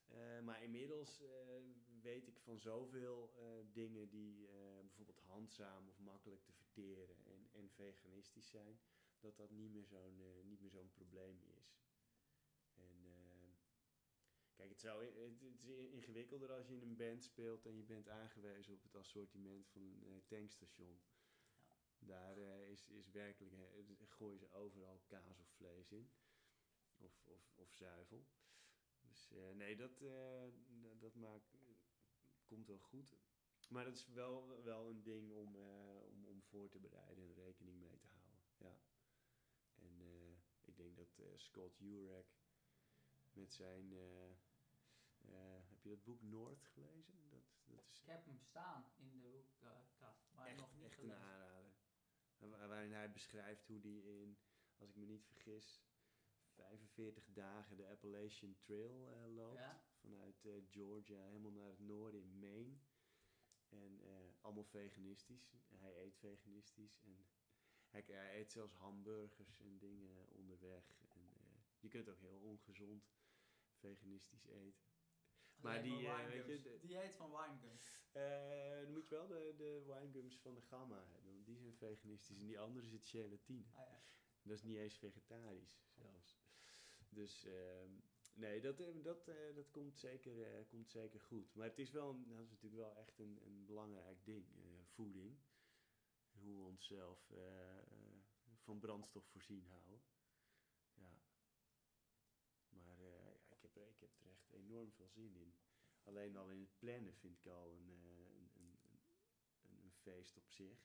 [0.08, 1.22] Eh, maar inmiddels
[2.02, 3.34] weet ik van zoveel
[3.72, 4.48] dingen die
[4.82, 8.80] bijvoorbeeld handzaam of makkelijk te verteren en, en veganistisch zijn,
[9.20, 11.78] dat dat niet meer zo'n niet meer zo'n probleem is.
[12.74, 13.23] En
[14.64, 17.84] kijk, het, zou, het, het is ingewikkelder als je in een band speelt en je
[17.84, 21.02] bent aangewezen op het assortiment van een eh, tankstation.
[22.00, 26.12] Daar eh, is, is werkelijk, eh, gooien ze overal kaas of vlees in.
[26.98, 28.26] Of, of, of zuivel.
[29.02, 30.00] Dus nee, dat,
[31.00, 31.56] dat- maakt,
[32.46, 33.16] komt wel goed.
[33.70, 37.80] Maar dat is wel, wel een ding om, om, om voor te bereiden en rekening
[37.80, 38.42] mee te houden.
[38.58, 38.80] Ja.
[39.76, 40.02] En
[40.62, 42.36] ik denk dat Scott Jurek
[43.34, 43.94] met zijn...
[45.24, 47.30] eh, heb je dat boek Noord gelezen?
[47.30, 50.92] Dat, dat is Ik heb hem staan in de hoekkast, maar echt, nog niet echt
[50.98, 51.22] een gelezen.
[51.24, 51.74] aanrader.
[52.38, 54.38] En wa- Waarin hij beschrijft hoe hij in,
[54.78, 55.84] als ik me niet vergis,
[56.48, 59.58] 45 dagen de Appalachian Trail eh, loopt.
[59.60, 59.82] Ja.
[60.00, 62.78] Vanuit eh, Georgia helemaal naar het noorden in Maine.
[63.70, 64.02] En
[64.42, 65.54] allemaal veganistisch.
[65.76, 67.00] Hij eet veganistisch.
[67.04, 67.26] En
[67.90, 70.84] hij, hij eet zelfs hamburgers en dingen onderweg.
[71.80, 73.12] Je kunt ook heel ongezond
[73.74, 74.86] veganistisch eten.
[75.64, 76.64] Maar die, eh, weet je, winegums.
[76.64, 77.80] de- Dieet van winegum.
[78.12, 81.74] Eh, dan moet je wel de, de winegums van de Gamma hebben, want die zijn
[81.76, 82.40] veganistisch.
[82.40, 83.66] En die andere zit gelatine.
[83.74, 84.02] Ah, ja.
[84.42, 86.42] Dat is niet eens vegetarisch zelfs.
[87.10, 87.92] Dus ehm,
[88.34, 91.56] nee, dat, eh, dat, dat komt, zeker, komt zeker goed.
[91.56, 94.46] Maar het is wel, een- dat is natuurlijk wel echt een, een belangrijk ding,
[94.86, 95.38] voeding.
[96.32, 97.32] Hoe we onszelf
[98.64, 100.02] van brandstof voorzien houden.
[100.94, 101.22] Ja.
[102.70, 105.56] Maar eh, ja, ik, heb er, ik heb er echt enorm veel zin in.
[106.04, 108.80] Alleen al in het plannen vind ik al een, eh, een, een,
[109.62, 110.80] een, een feest op zich.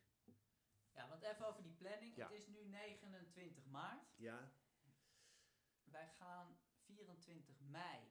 [0.92, 2.16] ja, want even over die planning.
[2.16, 2.28] Ja.
[2.28, 4.12] Het is nu 29 maart.
[4.16, 4.52] Ja,
[5.84, 8.10] Wij gaan 24 mei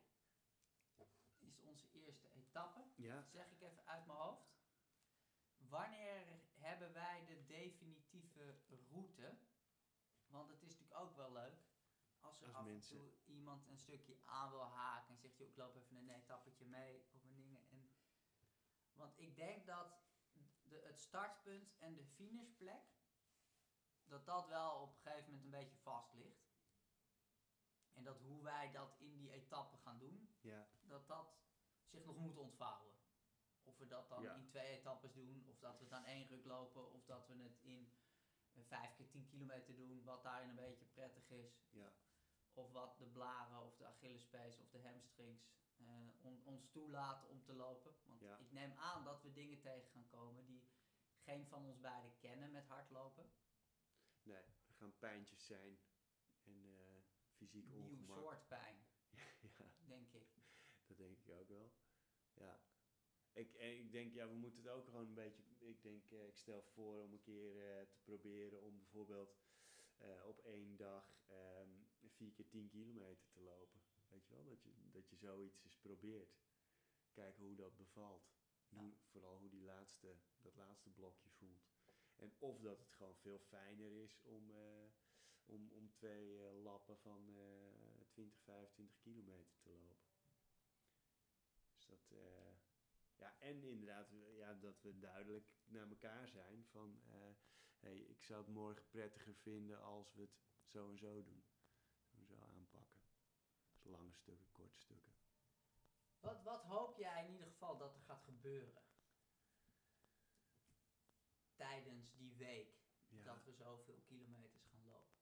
[1.40, 2.84] is onze eerste etappe.
[2.96, 3.16] ja.
[3.16, 4.56] Dat zeg ik even uit mijn hoofd.
[5.58, 8.56] Wanneer hebben wij de definitieve
[8.90, 9.38] route?
[10.28, 11.67] Want het is natuurlijk ook wel leuk
[12.40, 15.38] als er Als af mensen- en toe iemand een stukje aan wil haken en zegt,
[15.38, 17.68] joh, ik loop even een etappetje mee op mijn dingen.
[17.70, 17.90] En,
[18.94, 20.00] want ik denk dat
[20.64, 22.84] de, het startpunt en de finishplek,
[24.06, 26.46] dat dat wel op een gegeven moment een beetje vast ligt.
[27.94, 31.38] En dat hoe wij dat in die etappe gaan doen, Ja, dat dat
[31.86, 32.96] zich nog moet ontvouwen.
[33.64, 34.34] Of we dat dan Ja.
[34.36, 37.36] in twee etappes doen, of dat we het aan één ruk lopen, of dat we
[37.44, 37.94] het in
[38.54, 41.68] vijf keer 10 kilometer doen, wat daarin een beetje prettig is.
[41.70, 41.92] ja.
[42.58, 45.46] Of wat de blaren of de Achillespees of de hamstrings
[45.78, 45.86] eh,
[46.22, 47.96] on- ons toelaten om te lopen.
[48.06, 48.38] Want Ja.
[48.38, 50.64] ik neem aan dat we dingen tegen gaan komen die
[51.24, 53.30] geen van ons beiden kennen met hardlopen.
[54.24, 55.80] Nee, er gaan pijntjes zijn
[56.44, 57.02] en eh,
[57.36, 58.18] fysiek Nieuw ongemak.
[58.18, 58.86] soort pijn,
[59.58, 60.28] ja, denk ik.
[60.88, 61.72] dat denk ik ook wel.
[62.34, 62.60] Ja.
[63.32, 65.44] Ik, en ik denk, ja, we moeten het ook gewoon een beetje...
[65.60, 69.38] Ik denk, eh, ik stel voor om een keer eh, te proberen om bijvoorbeeld
[69.98, 71.70] eh, op één dag ehm,
[72.18, 73.82] vier keer 10 kilometer te lopen.
[74.10, 76.38] Weet je wel, dat je, dat je zoiets eens probeert.
[77.12, 78.36] Kijken hoe dat bevalt.
[78.70, 78.80] Ja.
[78.80, 81.68] Hoe, vooral hoe die laatste, dat laatste blokje voelt.
[82.18, 84.86] En of dat het gewoon veel fijner is om, eh,
[85.46, 90.08] om, om twee eh, lappen van eh 20, 25 kilometer te lopen.
[91.74, 92.54] Dus dat, eh,
[93.16, 97.02] ja, en inderdaad, ja, dat we duidelijk naar elkaar zijn van,
[97.80, 101.44] hey, ik zou het morgen prettiger vinden als we het zo en zo doen.
[102.06, 103.02] Zo en zo aanpakken.
[103.72, 105.14] Dus lange stukken, korte stukken.
[106.20, 108.82] Wat, wat hoop jij in ieder geval dat er gaat gebeuren?
[111.56, 112.76] Tijdens die week
[113.08, 113.24] Ja.
[113.24, 115.16] dat we zoveel kilometers gaan lopen.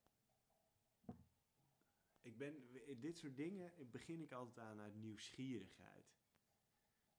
[2.22, 2.68] Ik ben,
[3.00, 6.16] dit soort dingen begin ik altijd aan uit nieuwsgierigheid.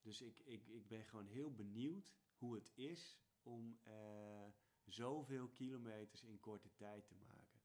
[0.01, 4.49] Dus ik, ik, ik ben gewoon heel benieuwd hoe het is om eh,
[4.85, 7.61] zoveel kilometers in korte tijd te maken.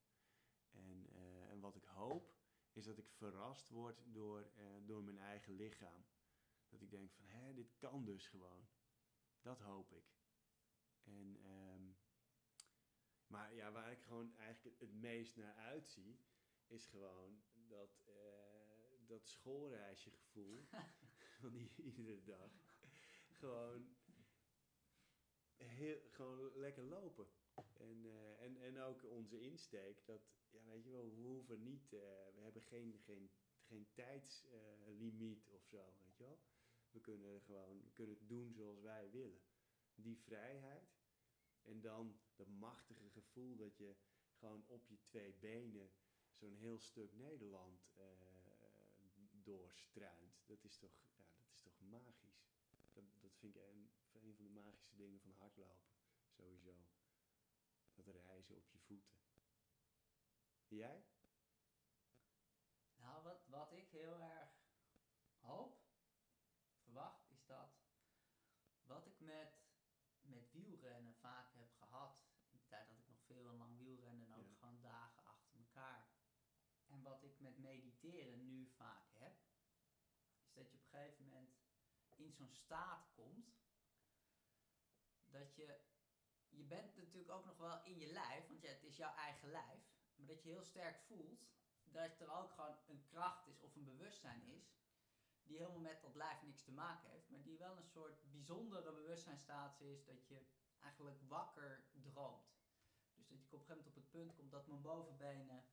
[0.70, 2.31] En, eh, en wat ik hoop,
[2.72, 6.04] is dat ik verrast word door, eh, door mijn eigen lichaam.
[6.68, 8.68] Dat ik denk van, hé, dit kan dus gewoon.
[9.40, 10.04] Dat hoop ik.
[11.02, 11.92] En, ehm,
[13.26, 16.20] maar ja, waar ik gewoon eigenlijk het meest naar uitzie,
[16.66, 20.64] is gewoon dat, eh, dat schoolreisjegevoel
[21.40, 22.50] van iedere dag.
[23.32, 23.96] Gewoon,
[26.10, 27.26] gewoon lekker lopen.
[27.72, 30.20] En, eh, en, en ook onze insteek, dat,
[30.50, 32.00] ja weet je wel, we hoeven niet, eh,
[32.34, 33.30] we hebben geen, geen,
[33.62, 36.40] geen tijdslimiet of zo, weet je wel.
[36.90, 39.40] We kunnen gewoon, kunnen het doen zoals wij willen.
[39.94, 41.00] Die vrijheid.
[41.62, 43.96] En dan dat machtige gevoel dat je
[44.32, 45.90] gewoon op je twee benen
[46.32, 48.32] zo'n heel stuk Nederland eh
[49.42, 50.42] doorstruint.
[50.46, 52.44] Dat is toch, ja, dat is toch magisch.
[52.92, 53.90] Dat, dat vind ik een
[54.42, 55.90] van de magische dingen van hardlopen.
[56.28, 56.74] Sowieso.
[57.94, 59.16] Dat reizen op je voeten.
[60.66, 61.04] Jij?
[62.94, 64.50] Nou, wat, wat ik heel erg
[65.38, 65.82] hoop,
[66.82, 67.70] verwacht, is dat
[68.82, 69.62] wat ik met,
[70.20, 72.16] met wielrennen vaak heb gehad,
[72.50, 74.54] in de tijd dat ik nog veel en lang wielrennen en ook Ja.
[74.58, 76.10] gewoon dagen achter elkaar.
[76.86, 79.40] En wat ik met mediteren nu vaak heb,
[80.42, 81.54] is dat je op een gegeven moment
[82.14, 83.61] in zo'n staat komt,
[85.54, 85.80] dat je,
[86.48, 89.50] je bent natuurlijk ook nog wel in je lijf, want ja, het is jouw eigen
[89.50, 89.80] lijf,
[90.14, 91.50] maar dat je heel sterk voelt
[91.82, 94.76] dat er ook gewoon een kracht is of een bewustzijn is,
[95.42, 98.92] die helemaal met dat lijf niks te maken heeft, maar die wel een soort bijzondere
[98.92, 100.46] bewustzijnstaat is dat je
[100.78, 102.60] eigenlijk wakker droomt.
[103.14, 105.64] Dus dat ik op een gegeven moment op het punt kom dat mijn bovenbenen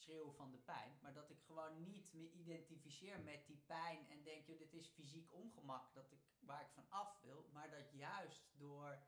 [0.00, 4.22] schreeuwen van de pijn, maar dat ik gewoon niet me identificeer met die pijn en
[4.22, 7.92] denk, joh, dit is fysiek ongemak dat ik, waar ik van af wil, maar dat
[7.92, 9.02] juist door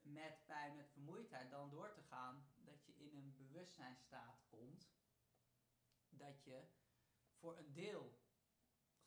[0.00, 4.90] met pijn, met vermoeidheid dan door te gaan, dat je in een bewustzijnstaat komt,
[6.08, 6.64] dat je
[7.38, 8.24] voor een deel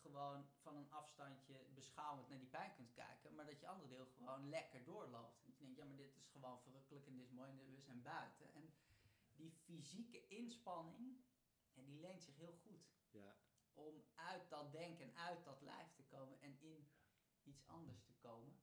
[0.02, 4.06] gewoon van een afstandje beschouwend naar die pijn kunt kijken, maar dat je andere deel
[4.06, 5.46] gewoon lekker doorloopt.
[5.46, 7.82] Dat je denkt, ja, maar dit is gewoon verrukkelijk en dit is mooi en we
[7.82, 8.54] zijn buiten.
[8.54, 8.74] En
[9.40, 11.24] die fysieke inspanning,
[11.74, 13.36] en die leent zich heel goed Ja,
[13.74, 16.90] om uit dat denken en uit dat lijf te komen en in
[17.44, 18.60] iets anders te komen.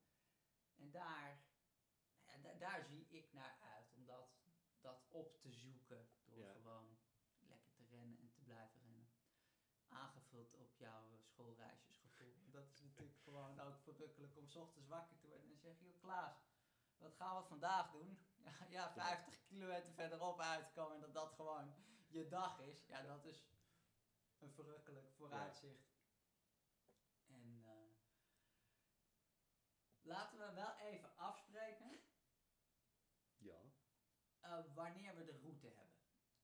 [0.75, 1.41] En daar,
[2.25, 4.29] ja, da- daar zie ik naar uit, om dat,
[4.79, 6.51] dat op te zoeken door Ja.
[6.53, 6.97] gewoon
[7.39, 9.09] lekker te rennen en te blijven rennen.
[9.87, 12.35] Aangevuld op jouw schoolreisjesgevoel.
[12.49, 15.85] Dat is natuurlijk gewoon ook verrukkelijk om 's ochtends wakker te worden en zeg je,
[15.85, 16.37] joh Klaas,
[16.97, 18.19] wat gaan we vandaag doen?
[18.69, 21.73] Ja, ja 50 kilometer verderop uitkomen en dat dat gewoon
[22.07, 22.85] je dag is.
[22.85, 23.47] Ja, dat is
[24.39, 25.95] een verrukkelijk vooruitzicht.
[27.27, 27.87] En eh,
[30.01, 32.01] laten we wel even afspreken
[33.37, 33.61] ja,
[34.39, 35.95] eh, wanneer we de route hebben.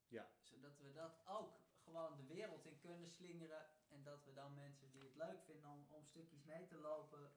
[0.07, 0.31] Ja.
[0.41, 3.69] Zodat we dat ook gewoon de wereld in kunnen slingeren.
[3.87, 7.33] En dat we dan mensen die het leuk vinden om, om stukjes mee te lopen.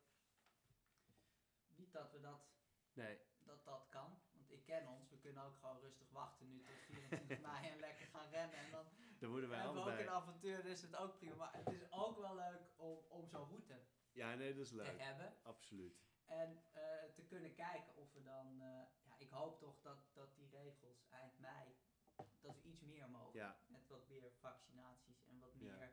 [1.66, 2.40] Niet dat we dat,
[2.92, 4.20] nee, dat dat kan.
[4.66, 5.08] Want ik ken ons.
[5.10, 8.56] We kunnen ook gewoon rustig wachten nu tot 24 mei en lekker gaan rennen.
[8.58, 8.84] En dan
[9.20, 10.08] dan worden wij hebben we ook allebei.
[10.08, 10.62] een avontuur.
[10.62, 11.34] Dus is het ook prima.
[11.34, 13.80] Maar het is ook wel leuk om, om zo'n route
[14.12, 14.98] Ja, nee, dat is te leuk.
[15.00, 15.36] hebben.
[15.42, 16.04] Absoluut.
[16.24, 16.82] En eh,
[17.14, 21.06] te kunnen kijken of we dan, eh, ja, ik hoop toch dat, dat die regels
[21.08, 21.74] eind mei,
[22.40, 23.38] dat we iets meer mogen.
[23.38, 25.58] Ja, Met wat meer vaccinaties en wat Ja.
[25.76, 25.90] meer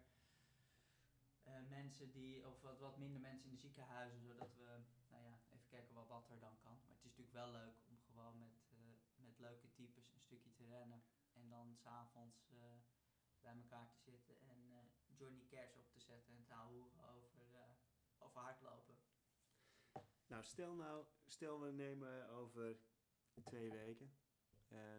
[1.44, 5.40] eh, mensen die, of wat, wat minder mensen in de ziekenhuizen, zodat we, nou ja,
[5.54, 6.72] even kijken wat, wat er dan kan.
[6.86, 8.63] Maar het is natuurlijk wel leuk om gewoon met
[9.44, 11.04] leuke types een stukje te rennen.
[11.34, 12.78] En dan s'avonds eh
[13.42, 16.84] bij elkaar te zitten en eh, Johnny Cash op te zetten en te houden
[17.16, 17.72] over, eh,
[18.18, 18.96] over hardlopen.
[20.28, 22.78] nou stel nou, stel we nemen over
[23.44, 24.18] twee weken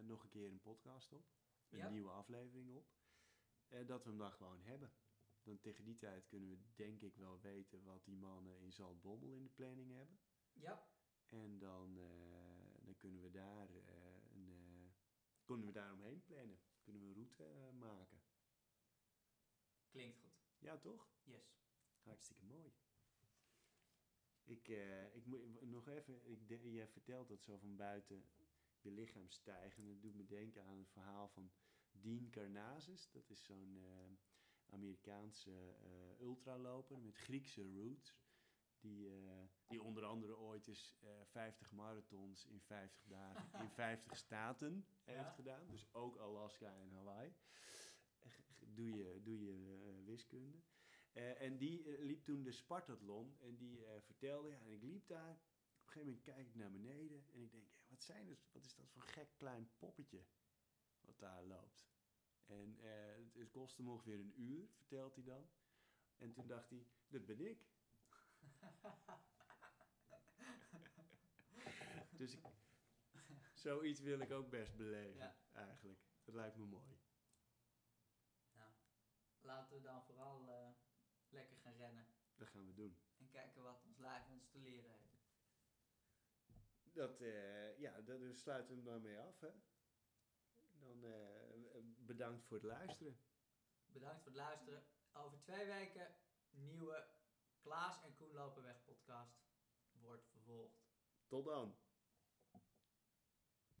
[0.01, 1.25] nog een keer een podcast op.
[1.69, 1.89] Een Ja.
[1.89, 2.87] nieuwe aflevering op.
[3.67, 4.93] En dat we hem dan gewoon hebben.
[5.43, 9.33] Dan tegen die tijd kunnen we denk ik wel weten wat die mannen in Zaltbommel
[9.33, 10.19] in de planning hebben.
[10.53, 10.87] Ja,
[11.25, 11.93] En dan,
[12.79, 13.69] dan kunnen we daar
[15.45, 16.59] kunnen we daar omheen plannen.
[16.81, 18.23] Kunnen we een route eh, maken.
[19.89, 20.33] klinkt goed.
[20.57, 21.09] Ja, toch?
[21.23, 21.57] Yes.
[22.01, 22.73] Hartstikke mooi.
[24.43, 28.25] Ik, eh, ik moet nog even, ik de- je vertelt dat zo van buiten
[28.79, 29.85] je lichaam stijgen.
[29.85, 31.51] Dat doet me denken aan het verhaal van
[31.91, 33.09] Dean Karnazes.
[33.11, 35.75] Dat is zo'n eh, Amerikaanse
[36.19, 38.15] ultraloper met Griekse roots.
[38.85, 44.17] Die, eh, die onder andere ooit eens eh 50 marathons in 50 dagen in 50
[44.17, 45.67] staten heeft gedaan.
[45.67, 47.33] Dus ook Alaska en Hawaii.
[48.19, 50.61] Eh, Doe je, doe je eh, wiskunde.
[51.11, 54.83] Eh, en die eh, liep toen de Spartathlon en die eh, vertelde, ja, en ik
[54.83, 55.31] liep daar.
[55.31, 58.65] Op een gegeven moment kijk ik naar beneden en ik denk, wat, zijn het, wat
[58.65, 60.23] is dat voor gek klein poppetje
[61.01, 61.83] wat daar loopt.
[62.45, 65.49] En eh, het, het kostte hem ongeveer een uur, vertelt hij dan.
[66.17, 67.65] En toen dacht hij, dat ben ik.
[72.17, 72.45] Dus ik,
[73.53, 75.35] zoiets wil ik ook best beleven, Ja.
[75.51, 75.99] eigenlijk.
[76.23, 76.97] Dat lijkt me mooi.
[78.53, 78.71] Nou,
[79.41, 80.69] laten we dan vooral eh,
[81.29, 82.07] lekker gaan rennen.
[82.35, 82.97] Dat gaan we doen.
[83.17, 85.13] En kijken wat ons lijf ons te leren heeft.
[86.93, 89.39] Dat, eh, ja, dat, dus sluiten we hem daarmee af.
[89.39, 89.51] Hè?
[90.79, 93.19] Dan eh, bedankt voor het luisteren.
[93.85, 94.83] Bedankt voor het luisteren.
[95.13, 96.15] Over twee weken
[96.49, 97.07] nieuwe
[97.65, 99.43] Klaas en Koen lopen weg podcast
[99.91, 100.85] wordt vervolgd.
[101.27, 101.77] Tot dan.